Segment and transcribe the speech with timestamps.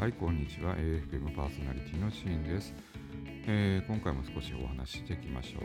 [0.00, 0.74] はい、こんにちは。
[0.78, 2.72] AFM パーソナリティのシーンです、
[3.46, 5.62] えー、今回も少しお話ししていきましょう。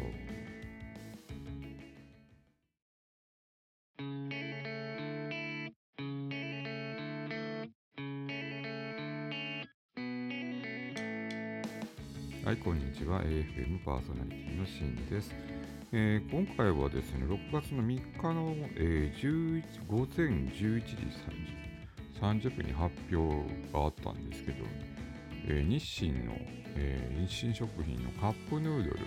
[12.46, 13.24] はい、こんにちは。
[13.24, 15.34] AFM パーソナリティのシンです、
[15.94, 20.96] えー、今回はですね、6月の3日の、えー、11午前11時
[22.22, 24.66] 30分に発表があったんですけど、
[25.48, 26.34] えー、日清の、
[26.76, 29.00] えー、日清食品のカップヌードル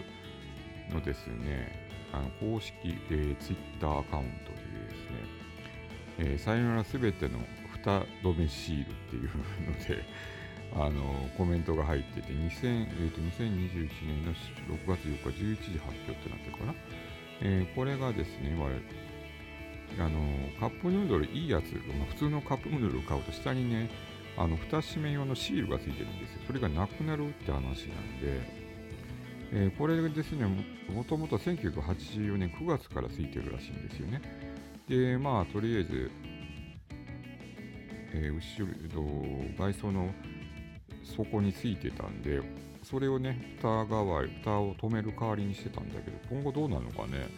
[0.94, 2.74] のですね、あの公式、
[3.10, 5.38] えー、ツイッターアカウントでですね、
[6.18, 7.38] えー、さよならすべての
[7.72, 10.04] 蓋止めシールっていうので、
[10.76, 16.74] あのコメントが入ってて、2000えー、と2021年の6月4日11時発表ってなってるかな。
[17.40, 18.54] えー、これがですね、
[19.98, 20.10] あの
[20.60, 23.90] カップヌードルいいやつ、まあ、普通のカップヌードルを買うと下にね、
[24.36, 26.40] あの蓋閉め用のシールがついてるんですよ。
[26.46, 28.58] それがなくなるって話なんで、
[29.50, 30.46] えー、これですね、
[30.94, 34.20] もともと1984年9月からついてるらしいんですよね。
[34.88, 36.10] で、まあ、とりあえず、
[38.14, 38.40] えー、後
[38.94, 39.04] ろ、
[39.58, 40.12] 外装の
[41.02, 42.40] 底についてたんで、
[42.82, 47.28] それをね、蓋代わり、蓋を止める代わりにしてたんだけど、今後どうなるのかね、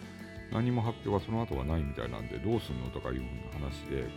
[0.52, 4.08] 何も発表はその後はないみたいなんで、どうすんのとかいうふうな話で、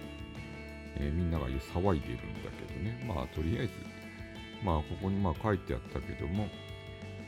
[0.98, 3.74] えー、みんなが騒いでるんだけどね、まあとりあえず、
[4.64, 6.48] まあここにまあ書いてあったけども、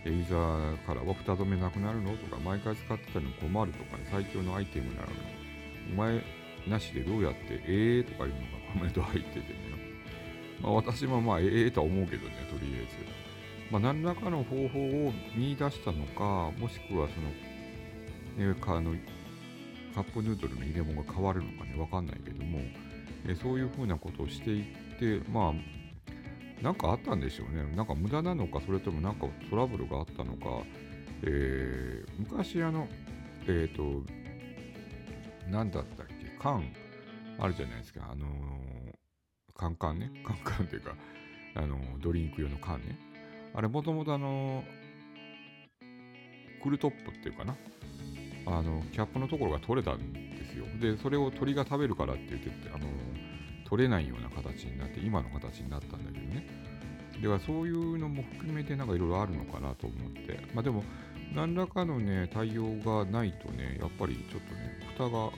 [0.05, 5.13] ユーザーからは蓋止めなくなるのとか、毎回使ってたの困るとかね、最強のアイテムなのに
[5.93, 6.21] お前
[6.67, 9.45] なしでどうやって、ええー、とかいうのがコメント入っててね、
[10.61, 13.25] まあ私もまあええー、とは思うけどね、とりあえず。
[13.71, 17.29] まあ何らかの方法を見出したのか、もしくはその、
[18.37, 18.93] えー、かあの
[19.93, 22.59] カップヌードルの入れ物が変わるのかね、わかんないけども、
[23.27, 27.63] え、そういうふうなことをしていって、まあ、なんかあったんでしょうね。
[27.75, 30.63] なんか無駄なのか、それともなんかトラブルがあったのか、
[31.23, 32.87] えー、昔あの、
[33.47, 34.05] えっ、ー、と、
[35.49, 36.63] なんだったっけ、缶
[37.39, 38.29] あるじゃないですか、あのー、
[39.55, 40.95] カンカンね、 カンカンっていうか、
[41.55, 42.97] あのー、ドリンク用の缶ね。
[43.53, 44.63] あれ、もともとあの、
[46.61, 47.55] クルトップっていうかな、
[48.45, 50.19] あのキャップのところが取れたんで
[50.51, 50.65] すよ。
[50.79, 52.87] で、それを鳥が食べるからって言ってあの
[53.67, 56.47] 取れないような形になって、今の形になったんだけどね。
[57.21, 60.39] では、そういうのも含めてなんかいろいろあるのかなと思って。
[60.53, 60.83] まあでも、
[61.33, 65.31] 何らかのね、対応がないとね、やっぱりちょっとね、蓋が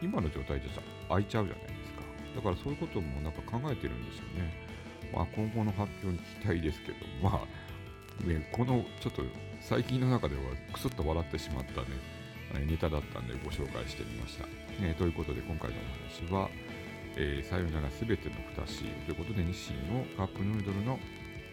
[0.00, 2.02] 今の状態じゃ開いちゃうじゃないですか。
[2.36, 4.52] だからそういうこともなんか考えてるんですよね。
[5.12, 9.22] まあ今後の発表に期待ですけど、まあ、ね、このちょっと
[9.60, 10.42] 最近の中では
[10.72, 11.88] くすっと笑ってしまったね、
[12.60, 14.46] ネタだったんでご紹介してみました。
[14.80, 15.76] えー、ということで今回の
[16.30, 16.48] お話は、
[17.16, 20.98] えー、さよならすべての蓋シールということで日清のカップヌードルの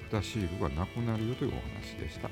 [0.10, 2.30] 蓋シールがなくなるよというお話でした。